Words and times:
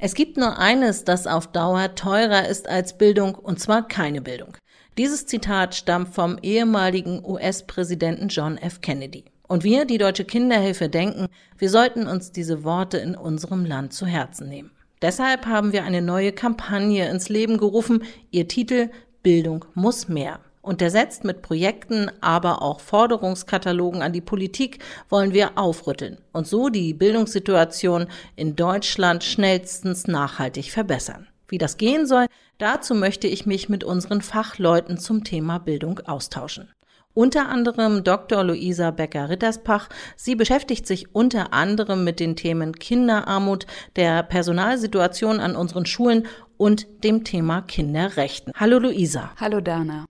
Es 0.00 0.14
gibt 0.14 0.36
nur 0.36 0.58
eines, 0.58 1.02
das 1.02 1.26
auf 1.26 1.48
Dauer 1.48 1.96
teurer 1.96 2.46
ist 2.46 2.68
als 2.68 2.96
Bildung, 2.96 3.34
und 3.34 3.58
zwar 3.58 3.88
keine 3.88 4.20
Bildung. 4.20 4.56
Dieses 4.96 5.26
Zitat 5.26 5.74
stammt 5.74 6.14
vom 6.14 6.38
ehemaligen 6.40 7.24
US-Präsidenten 7.24 8.28
John 8.28 8.58
F. 8.58 8.80
Kennedy. 8.80 9.24
Und 9.48 9.64
wir, 9.64 9.86
die 9.86 9.98
Deutsche 9.98 10.24
Kinderhilfe, 10.24 10.88
denken, 10.88 11.26
wir 11.56 11.68
sollten 11.68 12.06
uns 12.06 12.30
diese 12.30 12.62
Worte 12.62 12.98
in 12.98 13.16
unserem 13.16 13.64
Land 13.64 13.92
zu 13.92 14.06
Herzen 14.06 14.48
nehmen. 14.48 14.70
Deshalb 15.02 15.46
haben 15.46 15.72
wir 15.72 15.82
eine 15.82 16.02
neue 16.02 16.30
Kampagne 16.32 17.08
ins 17.08 17.28
Leben 17.28 17.58
gerufen. 17.58 18.04
Ihr 18.30 18.46
Titel 18.46 18.90
Bildung 19.24 19.64
muss 19.74 20.06
mehr. 20.06 20.38
Untersetzt 20.60 21.24
mit 21.24 21.42
Projekten, 21.42 22.10
aber 22.20 22.62
auch 22.62 22.80
Forderungskatalogen 22.80 24.02
an 24.02 24.12
die 24.12 24.20
Politik 24.20 24.82
wollen 25.08 25.32
wir 25.32 25.56
aufrütteln 25.56 26.18
und 26.32 26.46
so 26.46 26.68
die 26.68 26.94
Bildungssituation 26.94 28.08
in 28.36 28.56
Deutschland 28.56 29.24
schnellstens 29.24 30.06
nachhaltig 30.06 30.70
verbessern. 30.70 31.28
Wie 31.48 31.58
das 31.58 31.76
gehen 31.76 32.06
soll, 32.06 32.26
dazu 32.58 32.94
möchte 32.94 33.26
ich 33.26 33.46
mich 33.46 33.68
mit 33.68 33.84
unseren 33.84 34.20
Fachleuten 34.20 34.98
zum 34.98 35.24
Thema 35.24 35.58
Bildung 35.58 36.00
austauschen. 36.00 36.70
Unter 37.14 37.48
anderem 37.48 38.04
Dr. 38.04 38.44
Luisa 38.44 38.92
Becker-Ritterspach. 38.92 39.88
Sie 40.14 40.36
beschäftigt 40.36 40.86
sich 40.86 41.14
unter 41.14 41.52
anderem 41.52 42.04
mit 42.04 42.20
den 42.20 42.36
Themen 42.36 42.76
Kinderarmut, 42.76 43.66
der 43.96 44.22
Personalsituation 44.22 45.40
an 45.40 45.56
unseren 45.56 45.84
Schulen 45.84 46.28
und 46.56 46.86
dem 47.02 47.24
Thema 47.24 47.62
Kinderrechten. 47.62 48.52
Hallo 48.54 48.78
Luisa. 48.78 49.30
Hallo 49.40 49.60
Dana. 49.60 50.04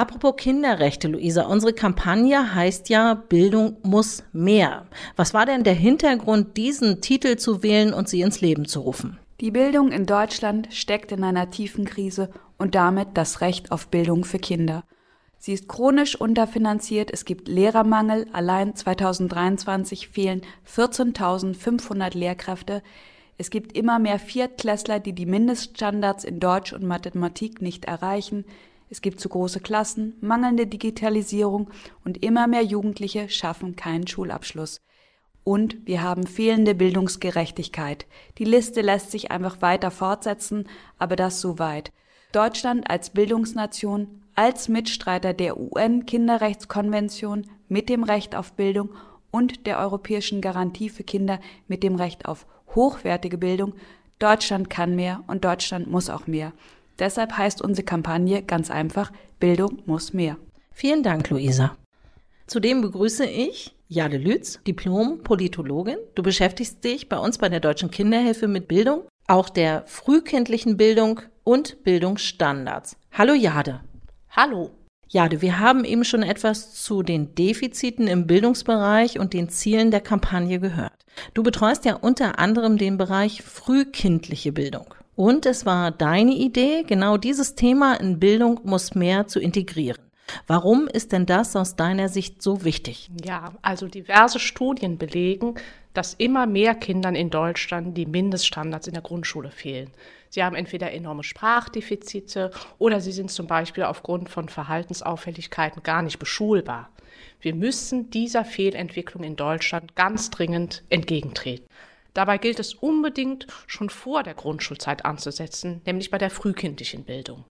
Apropos 0.00 0.36
Kinderrechte, 0.38 1.08
Luisa, 1.08 1.42
unsere 1.42 1.74
Kampagne 1.74 2.54
heißt 2.54 2.88
ja 2.88 3.12
Bildung 3.12 3.76
muss 3.82 4.24
mehr. 4.32 4.86
Was 5.16 5.34
war 5.34 5.44
denn 5.44 5.62
der 5.62 5.74
Hintergrund, 5.74 6.56
diesen 6.56 7.02
Titel 7.02 7.36
zu 7.36 7.62
wählen 7.62 7.92
und 7.92 8.08
sie 8.08 8.22
ins 8.22 8.40
Leben 8.40 8.64
zu 8.64 8.80
rufen? 8.80 9.18
Die 9.42 9.50
Bildung 9.50 9.92
in 9.92 10.06
Deutschland 10.06 10.68
steckt 10.72 11.12
in 11.12 11.22
einer 11.22 11.50
tiefen 11.50 11.84
Krise 11.84 12.30
und 12.56 12.74
damit 12.74 13.08
das 13.12 13.42
Recht 13.42 13.72
auf 13.72 13.88
Bildung 13.88 14.24
für 14.24 14.38
Kinder. 14.38 14.84
Sie 15.36 15.52
ist 15.52 15.68
chronisch 15.68 16.18
unterfinanziert, 16.18 17.10
es 17.12 17.26
gibt 17.26 17.46
Lehrermangel, 17.46 18.26
allein 18.32 18.74
2023 18.74 20.08
fehlen 20.08 20.40
14.500 20.66 22.16
Lehrkräfte, 22.16 22.82
es 23.36 23.50
gibt 23.50 23.76
immer 23.76 23.98
mehr 23.98 24.18
Viertklässler, 24.18 24.98
die 24.98 25.12
die 25.12 25.26
Mindeststandards 25.26 26.24
in 26.24 26.40
Deutsch 26.40 26.72
und 26.72 26.84
Mathematik 26.84 27.60
nicht 27.60 27.84
erreichen, 27.84 28.46
es 28.90 29.00
gibt 29.00 29.20
zu 29.20 29.28
große 29.28 29.60
Klassen, 29.60 30.14
mangelnde 30.20 30.66
Digitalisierung 30.66 31.70
und 32.04 32.22
immer 32.24 32.48
mehr 32.48 32.64
Jugendliche 32.64 33.28
schaffen 33.28 33.76
keinen 33.76 34.08
Schulabschluss. 34.08 34.80
Und 35.44 35.86
wir 35.86 36.02
haben 36.02 36.26
fehlende 36.26 36.74
Bildungsgerechtigkeit. 36.74 38.06
Die 38.38 38.44
Liste 38.44 38.80
lässt 38.82 39.12
sich 39.12 39.30
einfach 39.30 39.62
weiter 39.62 39.92
fortsetzen, 39.92 40.68
aber 40.98 41.14
das 41.14 41.40
so 41.40 41.60
weit. 41.60 41.92
Deutschland 42.32 42.90
als 42.90 43.10
Bildungsnation, 43.10 44.22
als 44.34 44.68
Mitstreiter 44.68 45.34
der 45.34 45.58
UN-Kinderrechtskonvention 45.58 47.46
mit 47.68 47.88
dem 47.88 48.02
Recht 48.02 48.34
auf 48.34 48.52
Bildung 48.54 48.90
und 49.30 49.66
der 49.66 49.78
Europäischen 49.78 50.40
Garantie 50.40 50.88
für 50.88 51.04
Kinder 51.04 51.38
mit 51.68 51.84
dem 51.84 51.94
Recht 51.94 52.26
auf 52.26 52.46
hochwertige 52.74 53.38
Bildung. 53.38 53.74
Deutschland 54.18 54.68
kann 54.68 54.96
mehr 54.96 55.22
und 55.28 55.44
Deutschland 55.44 55.88
muss 55.88 56.10
auch 56.10 56.26
mehr. 56.26 56.52
Deshalb 57.00 57.36
heißt 57.36 57.62
unsere 57.62 57.84
Kampagne 57.84 58.42
ganz 58.42 58.70
einfach, 58.70 59.10
Bildung 59.40 59.82
muss 59.86 60.12
mehr. 60.12 60.36
Vielen 60.70 61.02
Dank, 61.02 61.30
Luisa. 61.30 61.76
Zudem 62.46 62.82
begrüße 62.82 63.24
ich 63.24 63.74
Jade 63.88 64.18
Lütz, 64.18 64.60
Diplom-Politologin. 64.66 65.96
Du 66.14 66.22
beschäftigst 66.22 66.84
dich 66.84 67.08
bei 67.08 67.16
uns 67.16 67.38
bei 67.38 67.48
der 67.48 67.60
Deutschen 67.60 67.90
Kinderhilfe 67.90 68.46
mit 68.46 68.68
Bildung, 68.68 69.02
auch 69.26 69.48
der 69.48 69.82
frühkindlichen 69.86 70.76
Bildung 70.76 71.22
und 71.42 71.82
Bildungsstandards. 71.82 72.96
Hallo 73.12 73.32
Jade. 73.34 73.80
Hallo. 74.30 74.70
Jade, 75.08 75.42
wir 75.42 75.58
haben 75.58 75.84
eben 75.84 76.04
schon 76.04 76.22
etwas 76.22 76.74
zu 76.84 77.02
den 77.02 77.34
Defiziten 77.34 78.06
im 78.06 78.28
Bildungsbereich 78.28 79.18
und 79.18 79.32
den 79.32 79.48
Zielen 79.48 79.90
der 79.90 80.00
Kampagne 80.00 80.60
gehört. 80.60 80.92
Du 81.34 81.42
betreust 81.42 81.84
ja 81.84 81.96
unter 81.96 82.38
anderem 82.38 82.78
den 82.78 82.96
Bereich 82.96 83.42
frühkindliche 83.42 84.52
Bildung. 84.52 84.94
Und 85.20 85.44
es 85.44 85.66
war 85.66 85.90
deine 85.90 86.32
Idee, 86.32 86.82
genau 86.82 87.18
dieses 87.18 87.54
Thema 87.54 88.00
in 88.00 88.18
Bildung 88.18 88.58
muss 88.64 88.94
mehr 88.94 89.26
zu 89.26 89.38
integrieren. 89.38 90.00
Warum 90.46 90.88
ist 90.88 91.12
denn 91.12 91.26
das 91.26 91.54
aus 91.56 91.76
deiner 91.76 92.08
Sicht 92.08 92.40
so 92.40 92.64
wichtig? 92.64 93.10
Ja, 93.22 93.52
also 93.60 93.86
diverse 93.86 94.38
Studien 94.38 94.96
belegen, 94.96 95.56
dass 95.92 96.14
immer 96.14 96.46
mehr 96.46 96.74
Kindern 96.74 97.14
in 97.14 97.28
Deutschland 97.28 97.98
die 97.98 98.06
Mindeststandards 98.06 98.86
in 98.86 98.94
der 98.94 99.02
Grundschule 99.02 99.50
fehlen. 99.50 99.90
Sie 100.30 100.42
haben 100.42 100.56
entweder 100.56 100.90
enorme 100.90 101.22
Sprachdefizite 101.22 102.50
oder 102.78 103.02
sie 103.02 103.12
sind 103.12 103.30
zum 103.30 103.46
Beispiel 103.46 103.84
aufgrund 103.84 104.30
von 104.30 104.48
Verhaltensauffälligkeiten 104.48 105.82
gar 105.82 106.00
nicht 106.00 106.18
beschulbar. 106.18 106.88
Wir 107.42 107.54
müssen 107.54 108.08
dieser 108.08 108.46
Fehlentwicklung 108.46 109.22
in 109.22 109.36
Deutschland 109.36 109.94
ganz 109.96 110.30
dringend 110.30 110.82
entgegentreten. 110.88 111.66
Dabei 112.20 112.36
gilt 112.36 112.60
es 112.60 112.74
unbedingt 112.74 113.46
schon 113.66 113.88
vor 113.88 114.22
der 114.22 114.34
Grundschulzeit 114.34 115.06
anzusetzen, 115.06 115.80
nämlich 115.86 116.10
bei 116.10 116.18
der 116.18 116.28
frühkindlichen 116.28 117.04
Bildung. 117.04 117.46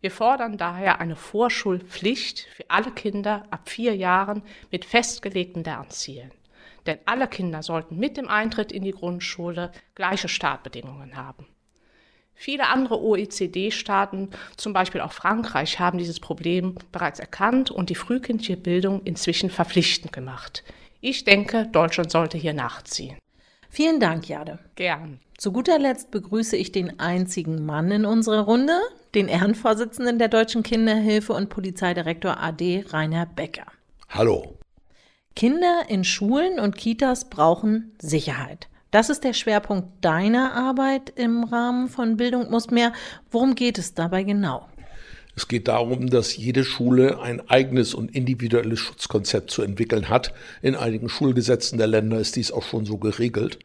Wir 0.00 0.12
fordern 0.12 0.56
daher 0.56 1.00
eine 1.00 1.16
Vorschulpflicht 1.16 2.46
für 2.54 2.70
alle 2.70 2.92
Kinder 2.92 3.44
ab 3.50 3.68
vier 3.68 3.96
Jahren 3.96 4.44
mit 4.70 4.84
festgelegten 4.84 5.64
Lernzielen. 5.64 6.30
Denn 6.86 7.00
alle 7.06 7.26
Kinder 7.26 7.64
sollten 7.64 7.98
mit 7.98 8.16
dem 8.16 8.28
Eintritt 8.28 8.70
in 8.70 8.84
die 8.84 8.92
Grundschule 8.92 9.72
gleiche 9.96 10.28
Startbedingungen 10.28 11.16
haben. 11.16 11.48
Viele 12.36 12.68
andere 12.68 13.02
OECD-Staaten, 13.02 14.30
zum 14.56 14.72
Beispiel 14.72 15.00
auch 15.00 15.12
Frankreich, 15.12 15.80
haben 15.80 15.98
dieses 15.98 16.20
Problem 16.20 16.76
bereits 16.92 17.18
erkannt 17.18 17.72
und 17.72 17.90
die 17.90 17.96
frühkindliche 17.96 18.58
Bildung 18.58 19.02
inzwischen 19.02 19.50
verpflichtend 19.50 20.12
gemacht. 20.12 20.62
Ich 21.00 21.24
denke, 21.24 21.66
Deutschland 21.72 22.12
sollte 22.12 22.38
hier 22.38 22.54
nachziehen. 22.54 23.18
Vielen 23.74 23.98
Dank, 23.98 24.28
Jade. 24.28 24.60
Gern. 24.76 25.18
Zu 25.36 25.50
guter 25.50 25.80
Letzt 25.80 26.12
begrüße 26.12 26.56
ich 26.56 26.70
den 26.70 27.00
einzigen 27.00 27.66
Mann 27.66 27.90
in 27.90 28.04
unserer 28.04 28.42
Runde, 28.42 28.78
den 29.16 29.26
Ehrenvorsitzenden 29.26 30.20
der 30.20 30.28
Deutschen 30.28 30.62
Kinderhilfe 30.62 31.32
und 31.32 31.48
Polizeidirektor 31.48 32.40
AD 32.40 32.84
Rainer 32.90 33.26
Becker. 33.26 33.66
Hallo. 34.08 34.58
Kinder 35.34 35.86
in 35.88 36.04
Schulen 36.04 36.60
und 36.60 36.76
Kitas 36.76 37.28
brauchen 37.28 37.96
Sicherheit. 38.00 38.68
Das 38.92 39.10
ist 39.10 39.24
der 39.24 39.32
Schwerpunkt 39.32 40.04
deiner 40.04 40.54
Arbeit 40.54 41.10
im 41.16 41.42
Rahmen 41.42 41.88
von 41.88 42.16
Bildung 42.16 42.52
muss 42.52 42.70
mehr. 42.70 42.92
Worum 43.32 43.56
geht 43.56 43.78
es 43.78 43.92
dabei 43.92 44.22
genau? 44.22 44.68
Es 45.36 45.48
geht 45.48 45.66
darum, 45.68 46.10
dass 46.10 46.36
jede 46.36 46.64
Schule 46.64 47.20
ein 47.20 47.48
eigenes 47.48 47.94
und 47.94 48.14
individuelles 48.14 48.78
Schutzkonzept 48.78 49.50
zu 49.50 49.62
entwickeln 49.62 50.08
hat. 50.08 50.32
In 50.62 50.76
einigen 50.76 51.08
Schulgesetzen 51.08 51.76
der 51.76 51.88
Länder 51.88 52.18
ist 52.18 52.36
dies 52.36 52.52
auch 52.52 52.62
schon 52.62 52.86
so 52.86 52.98
geregelt. 52.98 53.58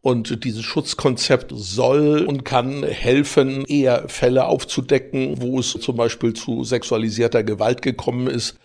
Und 0.00 0.44
dieses 0.44 0.64
Schutzkonzept 0.64 1.52
soll 1.54 2.24
und 2.26 2.44
kann 2.44 2.82
helfen, 2.82 3.64
eher 3.64 4.08
Fälle 4.08 4.46
aufzudecken, 4.46 5.40
wo 5.40 5.60
es 5.60 5.70
zum 5.70 5.96
Beispiel 5.96 6.34
zu 6.34 6.64
sexualisierter 6.64 7.44
Gewalt 7.44 7.82
gekommen 7.82 8.26
ist 8.26 8.58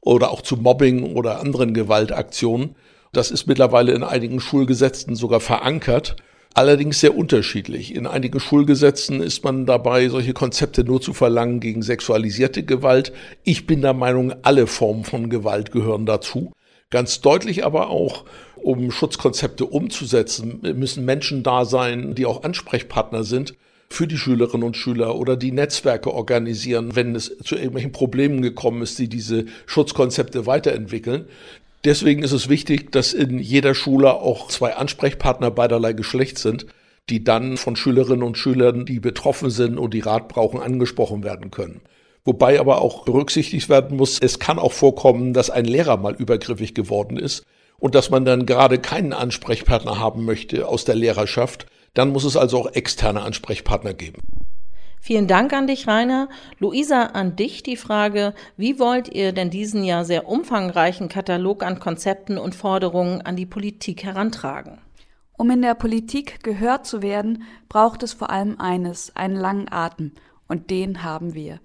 oder 0.00 0.30
auch 0.30 0.40
zu 0.40 0.56
Mobbing 0.56 1.16
oder 1.16 1.40
anderen 1.40 1.74
Gewaltaktionen. 1.74 2.76
Das 3.12 3.32
ist 3.32 3.48
mittlerweile 3.48 3.92
in 3.92 4.04
einigen 4.04 4.38
Schulgesetzen 4.38 5.16
sogar 5.16 5.40
verankert 5.40 6.14
allerdings 6.54 7.00
sehr 7.00 7.16
unterschiedlich. 7.16 7.94
In 7.94 8.06
einigen 8.06 8.40
Schulgesetzen 8.40 9.20
ist 9.22 9.44
man 9.44 9.66
dabei, 9.66 10.08
solche 10.08 10.32
Konzepte 10.32 10.84
nur 10.84 11.00
zu 11.00 11.12
verlangen 11.12 11.60
gegen 11.60 11.82
sexualisierte 11.82 12.62
Gewalt. 12.62 13.12
Ich 13.42 13.66
bin 13.66 13.82
der 13.82 13.94
Meinung, 13.94 14.32
alle 14.42 14.66
Formen 14.66 15.04
von 15.04 15.28
Gewalt 15.28 15.72
gehören 15.72 16.06
dazu. 16.06 16.52
Ganz 16.90 17.20
deutlich 17.20 17.64
aber 17.64 17.90
auch, 17.90 18.24
um 18.54 18.90
Schutzkonzepte 18.90 19.66
umzusetzen, 19.66 20.60
müssen 20.62 21.04
Menschen 21.04 21.42
da 21.42 21.64
sein, 21.64 22.14
die 22.14 22.24
auch 22.24 22.44
Ansprechpartner 22.44 23.24
sind 23.24 23.54
für 23.90 24.06
die 24.06 24.16
Schülerinnen 24.16 24.66
und 24.66 24.76
Schüler 24.76 25.16
oder 25.16 25.36
die 25.36 25.52
Netzwerke 25.52 26.12
organisieren, 26.12 26.96
wenn 26.96 27.14
es 27.14 27.36
zu 27.44 27.54
irgendwelchen 27.54 27.92
Problemen 27.92 28.42
gekommen 28.42 28.82
ist, 28.82 28.98
die 28.98 29.08
diese 29.08 29.46
Schutzkonzepte 29.66 30.46
weiterentwickeln. 30.46 31.26
Deswegen 31.84 32.22
ist 32.22 32.32
es 32.32 32.48
wichtig, 32.48 32.92
dass 32.92 33.12
in 33.12 33.38
jeder 33.38 33.74
Schule 33.74 34.14
auch 34.14 34.48
zwei 34.48 34.74
Ansprechpartner 34.74 35.50
beiderlei 35.50 35.92
Geschlecht 35.92 36.38
sind, 36.38 36.66
die 37.10 37.22
dann 37.22 37.58
von 37.58 37.76
Schülerinnen 37.76 38.22
und 38.22 38.38
Schülern, 38.38 38.86
die 38.86 39.00
betroffen 39.00 39.50
sind 39.50 39.78
und 39.78 39.92
die 39.92 40.00
Rat 40.00 40.28
brauchen, 40.28 40.60
angesprochen 40.60 41.22
werden 41.22 41.50
können. 41.50 41.82
Wobei 42.24 42.58
aber 42.58 42.80
auch 42.80 43.04
berücksichtigt 43.04 43.68
werden 43.68 43.98
muss, 43.98 44.18
es 44.18 44.38
kann 44.38 44.58
auch 44.58 44.72
vorkommen, 44.72 45.34
dass 45.34 45.50
ein 45.50 45.66
Lehrer 45.66 45.98
mal 45.98 46.14
übergriffig 46.14 46.74
geworden 46.74 47.18
ist 47.18 47.44
und 47.78 47.94
dass 47.94 48.08
man 48.08 48.24
dann 48.24 48.46
gerade 48.46 48.78
keinen 48.78 49.12
Ansprechpartner 49.12 49.98
haben 49.98 50.24
möchte 50.24 50.66
aus 50.66 50.86
der 50.86 50.94
Lehrerschaft. 50.94 51.66
Dann 51.92 52.10
muss 52.10 52.24
es 52.24 52.38
also 52.38 52.60
auch 52.60 52.72
externe 52.72 53.20
Ansprechpartner 53.20 53.92
geben. 53.92 54.22
Vielen 55.06 55.26
Dank 55.26 55.52
an 55.52 55.66
dich, 55.66 55.86
Rainer. 55.86 56.30
Luisa, 56.58 57.02
an 57.02 57.36
dich 57.36 57.62
die 57.62 57.76
Frage, 57.76 58.32
wie 58.56 58.78
wollt 58.78 59.10
ihr 59.10 59.32
denn 59.32 59.50
diesen 59.50 59.84
ja 59.84 60.02
sehr 60.02 60.26
umfangreichen 60.26 61.10
Katalog 61.10 61.62
an 61.62 61.78
Konzepten 61.78 62.38
und 62.38 62.54
Forderungen 62.54 63.20
an 63.20 63.36
die 63.36 63.44
Politik 63.44 64.02
herantragen? 64.02 64.78
Um 65.36 65.50
in 65.50 65.60
der 65.60 65.74
Politik 65.74 66.42
gehört 66.42 66.86
zu 66.86 67.02
werden, 67.02 67.42
braucht 67.68 68.02
es 68.02 68.14
vor 68.14 68.30
allem 68.30 68.58
eines, 68.58 69.14
einen 69.14 69.36
langen 69.36 69.70
Atem. 69.70 70.12
Und 70.48 70.70
den 70.70 71.02
haben 71.02 71.34
wir. 71.34 71.60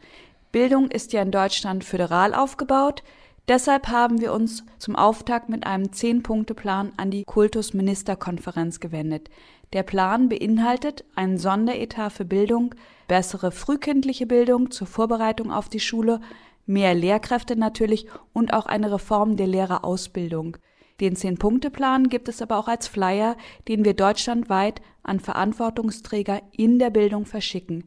Bildung 0.52 0.92
ist 0.92 1.14
ja 1.14 1.22
in 1.22 1.32
Deutschland 1.32 1.86
föderal 1.86 2.34
aufgebaut. 2.34 3.04
Deshalb 3.48 3.88
haben 3.88 4.20
wir 4.20 4.34
uns 4.34 4.66
zum 4.80 4.98
Auftakt 4.98 5.48
mit 5.48 5.66
einem 5.66 5.94
Zehn-Punkte-Plan 5.94 6.92
an 6.98 7.10
die 7.10 7.24
Kultusministerkonferenz 7.24 8.82
gewendet. 8.82 9.30
Der 9.74 9.84
Plan 9.84 10.30
beinhaltet 10.30 11.06
einen 11.16 11.38
Sonderetat 11.38 12.12
für 12.12 12.26
Bildung, 12.26 12.74
bessere 13.08 13.52
frühkindliche 13.52 14.26
Bildung 14.26 14.72
zur 14.72 14.88
Vorbereitung 14.88 15.52
auf 15.52 15.70
die 15.70 15.80
Schule, 15.80 16.22
mehr 16.66 16.96
Lehrkräfte 16.96 17.56
natürlich 17.56 18.08
und 18.34 18.54
auch 18.54 18.66
eine 18.66 18.92
Reform 18.92 19.36
der 19.38 19.48
Lehrerausbildung. 19.48 20.58
Den 21.00 21.16
Zehn-Punkte-Plan 21.16 22.10
gibt 22.10 22.28
es 22.30 22.42
aber 22.42 22.58
auch 22.58 22.68
als 22.68 22.88
Flyer, 22.88 23.38
den 23.68 23.86
wir 23.86 23.94
deutschlandweit 23.94 24.82
an 25.04 25.20
Verantwortungsträger 25.20 26.42
in 26.52 26.78
der 26.80 26.90
Bildung 26.90 27.26
verschicken. 27.26 27.86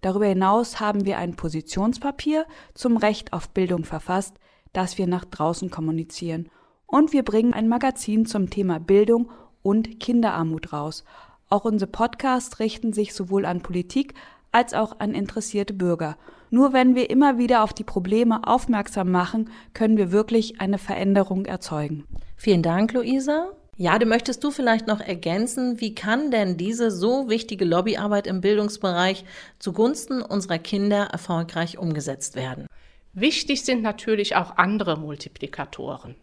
Darüber 0.00 0.26
hinaus 0.26 0.80
haben 0.80 1.04
wir 1.04 1.18
ein 1.18 1.34
Positionspapier 1.34 2.46
zum 2.74 2.96
Recht 2.96 3.32
auf 3.32 3.50
Bildung 3.50 3.84
verfasst, 3.84 4.36
das 4.72 4.98
wir 4.98 5.06
nach 5.06 5.24
draußen 5.24 5.70
kommunizieren. 5.70 6.48
Und 6.86 7.12
wir 7.12 7.22
bringen 7.22 7.54
ein 7.54 7.68
Magazin 7.68 8.24
zum 8.24 8.50
Thema 8.50 8.78
Bildung 8.78 9.30
und 9.64 9.98
Kinderarmut 9.98 10.72
raus. 10.72 11.02
Auch 11.48 11.64
unsere 11.64 11.90
Podcasts 11.90 12.60
richten 12.60 12.92
sich 12.92 13.14
sowohl 13.14 13.44
an 13.44 13.62
Politik 13.62 14.14
als 14.52 14.72
auch 14.74 15.00
an 15.00 15.14
interessierte 15.14 15.74
Bürger. 15.74 16.16
Nur 16.50 16.72
wenn 16.72 16.94
wir 16.94 17.10
immer 17.10 17.38
wieder 17.38 17.64
auf 17.64 17.72
die 17.72 17.82
Probleme 17.82 18.46
aufmerksam 18.46 19.10
machen, 19.10 19.50
können 19.72 19.96
wir 19.96 20.12
wirklich 20.12 20.60
eine 20.60 20.78
Veränderung 20.78 21.46
erzeugen. 21.46 22.04
Vielen 22.36 22.62
Dank, 22.62 22.92
Luisa. 22.92 23.50
Ja, 23.76 23.98
du 23.98 24.06
möchtest 24.06 24.44
du 24.44 24.52
vielleicht 24.52 24.86
noch 24.86 25.00
ergänzen, 25.00 25.80
wie 25.80 25.96
kann 25.96 26.30
denn 26.30 26.56
diese 26.56 26.92
so 26.92 27.28
wichtige 27.28 27.64
Lobbyarbeit 27.64 28.28
im 28.28 28.40
Bildungsbereich 28.40 29.24
zugunsten 29.58 30.22
unserer 30.22 30.58
Kinder 30.58 31.06
erfolgreich 31.06 31.76
umgesetzt 31.76 32.36
werden? 32.36 32.68
Wichtig 33.14 33.64
sind 33.64 33.82
natürlich 33.82 34.36
auch 34.36 34.56
andere 34.56 34.96
Multiplikatoren. 34.96 36.14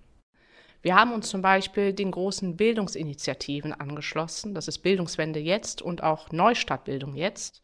Wir 0.81 0.95
haben 0.95 1.13
uns 1.13 1.29
zum 1.29 1.41
Beispiel 1.41 1.93
den 1.93 2.11
großen 2.11 2.57
Bildungsinitiativen 2.57 3.73
angeschlossen. 3.73 4.55
Das 4.55 4.67
ist 4.67 4.79
Bildungswende 4.79 5.39
jetzt 5.39 5.81
und 5.81 6.01
auch 6.01 6.31
Neustartbildung 6.31 7.15
jetzt. 7.15 7.61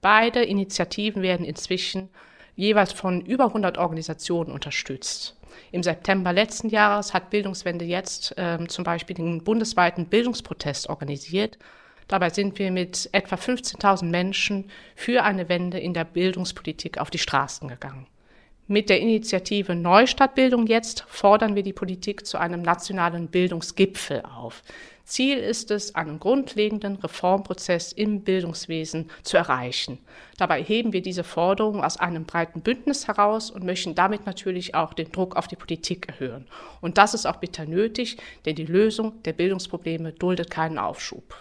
Beide 0.00 0.42
Initiativen 0.42 1.22
werden 1.22 1.46
inzwischen 1.46 2.08
jeweils 2.56 2.92
von 2.92 3.20
über 3.20 3.46
100 3.46 3.78
Organisationen 3.78 4.50
unterstützt. 4.50 5.36
Im 5.70 5.82
September 5.82 6.32
letzten 6.32 6.68
Jahres 6.68 7.14
hat 7.14 7.30
Bildungswende 7.30 7.84
jetzt 7.84 8.34
ähm, 8.36 8.68
zum 8.68 8.84
Beispiel 8.84 9.14
den 9.14 9.44
bundesweiten 9.44 10.06
Bildungsprotest 10.06 10.88
organisiert. 10.88 11.58
Dabei 12.08 12.30
sind 12.30 12.58
wir 12.58 12.70
mit 12.72 13.08
etwa 13.12 13.36
15.000 13.36 14.06
Menschen 14.06 14.70
für 14.96 15.22
eine 15.22 15.48
Wende 15.48 15.78
in 15.78 15.94
der 15.94 16.04
Bildungspolitik 16.04 16.98
auf 16.98 17.10
die 17.10 17.18
Straßen 17.18 17.68
gegangen. 17.68 18.06
Mit 18.70 18.90
der 18.90 19.00
Initiative 19.00 19.74
Neustadtbildung 19.74 20.66
jetzt 20.66 21.06
fordern 21.08 21.54
wir 21.54 21.62
die 21.62 21.72
Politik 21.72 22.26
zu 22.26 22.36
einem 22.36 22.60
nationalen 22.60 23.28
Bildungsgipfel 23.28 24.20
auf. 24.20 24.62
Ziel 25.06 25.38
ist 25.38 25.70
es, 25.70 25.94
einen 25.94 26.20
grundlegenden 26.20 26.96
Reformprozess 26.96 27.92
im 27.92 28.24
Bildungswesen 28.24 29.10
zu 29.22 29.38
erreichen. 29.38 30.00
Dabei 30.36 30.62
heben 30.62 30.92
wir 30.92 31.00
diese 31.00 31.24
Forderung 31.24 31.82
aus 31.82 31.96
einem 31.96 32.26
breiten 32.26 32.60
Bündnis 32.60 33.08
heraus 33.08 33.50
und 33.50 33.64
möchten 33.64 33.94
damit 33.94 34.26
natürlich 34.26 34.74
auch 34.74 34.92
den 34.92 35.12
Druck 35.12 35.36
auf 35.36 35.48
die 35.48 35.56
Politik 35.56 36.06
erhöhen. 36.06 36.46
Und 36.82 36.98
das 36.98 37.14
ist 37.14 37.24
auch 37.24 37.36
bitter 37.36 37.64
nötig, 37.64 38.18
denn 38.44 38.54
die 38.54 38.66
Lösung 38.66 39.22
der 39.22 39.32
Bildungsprobleme 39.32 40.12
duldet 40.12 40.50
keinen 40.50 40.78
Aufschub. 40.78 41.40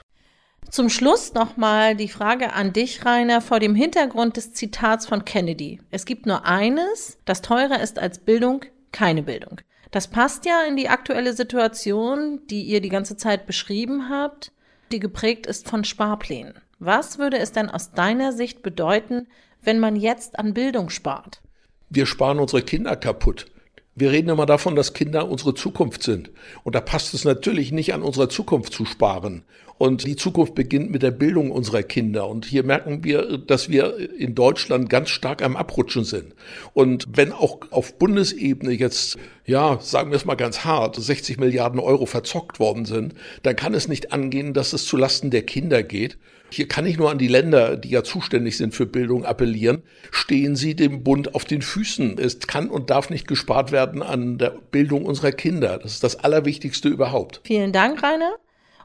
Zum 0.69 0.90
Schluss 0.90 1.34
nochmal 1.34 1.96
die 1.96 2.10
Frage 2.10 2.54
an 2.54 2.74
dich, 2.74 3.06
Rainer, 3.06 3.42
vor 3.42 3.60
dem 3.60 3.74
Hintergrund 3.74 4.38
des 4.38 4.54
Zitats 4.54 5.06
von 5.06 5.24
Kennedy. 5.24 5.80
Es 5.92 6.06
gibt 6.06 6.25
nur 6.25 6.46
eines, 6.46 7.18
das 7.25 7.42
teurer 7.42 7.81
ist 7.81 8.00
als 8.00 8.19
Bildung, 8.19 8.66
keine 8.92 9.24
Bildung. 9.24 9.62
Das 9.92 10.10
passt 10.10 10.46
ja 10.46 10.64
in 10.68 10.75
die 10.75 10.90
aktuelle 10.90 11.34
Situation, 11.34 12.42
die 12.50 12.64
ihr 12.64 12.81
die 12.81 12.90
ganze 12.90 13.16
Zeit 13.16 13.46
beschrieben 13.46 14.10
habt, 14.10 14.52
die 14.92 15.00
geprägt 15.00 15.48
ist 15.48 15.69
von 15.69 15.86
Sparplänen. 15.86 16.56
Was 16.80 17.18
würde 17.18 17.38
es 17.40 17.54
denn 17.54 17.70
aus 17.70 17.92
deiner 17.92 18.34
Sicht 18.34 18.62
bedeuten, 18.62 19.28
wenn 19.62 19.80
man 19.80 19.96
jetzt 19.96 20.38
an 20.38 20.54
Bildung 20.54 20.90
spart? 20.90 21.42
Wir 21.90 22.06
sparen 22.06 22.40
unsere 22.40 22.62
Kinder 22.62 22.96
kaputt. 22.98 23.48
Wir 23.96 24.12
reden 24.12 24.30
immer 24.30 24.46
davon, 24.46 24.75
dass 24.75 24.94
Kinder 24.94 25.28
unsere 25.28 25.56
Zukunft 25.56 26.04
sind. 26.04 26.30
Und 26.63 26.75
da 26.75 26.81
passt 26.81 27.16
es 27.16 27.24
natürlich 27.24 27.72
nicht 27.72 27.94
an 27.96 28.04
unserer 28.04 28.30
Zukunft 28.30 28.74
zu 28.74 28.86
sparen. 28.86 29.44
Und 29.77 30.06
die 30.06 30.15
Zukunft 30.15 30.56
beginnt 30.56 30.91
mit 30.91 31.03
der 31.03 31.12
Bildung 31.12 31.51
unserer 31.51 31.83
Kinder. 31.83 32.27
Und 32.27 32.45
hier 32.45 32.63
merken 32.63 33.03
wir, 33.03 33.38
dass 33.38 33.69
wir 33.69 33.97
in 34.18 34.33
Deutschland 34.33 34.89
ganz 34.89 35.09
stark 35.09 35.44
am 35.44 35.56
Abrutschen 35.56 36.03
sind. 36.03 36.33
Und 36.74 37.06
wenn 37.13 37.31
auch 37.31 37.59
auf 37.69 37.97
Bundesebene 37.97 38.71
jetzt, 38.71 39.18
ja, 39.45 39.77
sagen 39.79 40.09
wir 40.12 40.15
es 40.15 40.25
mal 40.25 40.35
ganz 40.35 40.65
hart, 40.65 40.95
60 40.95 41.38
Milliarden 41.38 41.79
Euro 41.79 42.06
verzockt 42.06 42.59
worden 42.59 42.85
sind, 42.85 43.13
dann 43.44 43.56
kann 43.56 43.74
es 43.74 43.88
nicht 43.88 44.12
angehen, 44.12 44.53
dass 44.53 44.74
es 44.74 44.85
zulasten 44.85 45.29
der 45.29 45.44
Kinder 45.44 45.83
geht. 45.83 46.18
Hier 46.50 46.68
kann 46.68 46.85
ich 46.85 46.97
nur 46.97 47.12
an 47.12 47.18
die 47.18 47.27
Länder, 47.27 47.75
die 47.75 47.89
ja 47.89 48.03
zuständig 48.03 48.57
sind 48.57 48.74
für 48.74 48.85
Bildung, 48.85 49.25
appellieren. 49.25 49.83
Stehen 50.12 50.56
Sie 50.56 50.75
dem 50.75 51.03
Bund 51.03 51.35
auf 51.35 51.44
den 51.44 51.62
Füßen. 51.62 52.18
Es 52.18 52.39
kann 52.39 52.69
und 52.69 52.89
darf 52.89 53.09
nicht 53.09 53.27
gespart 53.27 53.71
werden 53.71 54.01
an 54.01 54.38
der 54.38 54.51
Bildung 54.71 55.06
unserer 55.06 55.33
Kinder. 55.33 55.77
Das 55.77 55.94
ist 55.94 56.03
das 56.03 56.15
Allerwichtigste 56.24 56.88
überhaupt. 56.88 57.41
Vielen 57.44 57.74
Dank, 57.74 58.01
Rainer. 58.01 58.38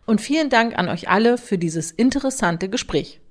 Und 0.04 0.20
vielen 0.20 0.50
Dank 0.50 0.78
an 0.78 0.88
euch 0.88 1.08
alle 1.08 1.38
für 1.38 1.58
dieses 1.58 1.90
interessante 1.90 2.68
Gespräch. 2.68 3.21